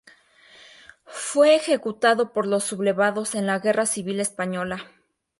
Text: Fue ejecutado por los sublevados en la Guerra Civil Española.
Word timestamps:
Fue 1.05 1.55
ejecutado 1.55 2.33
por 2.33 2.47
los 2.47 2.63
sublevados 2.63 3.35
en 3.35 3.45
la 3.45 3.59
Guerra 3.59 3.85
Civil 3.85 4.19
Española. 4.19 4.89